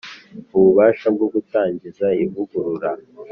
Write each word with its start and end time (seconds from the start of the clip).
Ububasha 0.55 1.07
bwo 1.15 1.27
gutangiza 1.33 2.07
ivugurura 2.23 2.89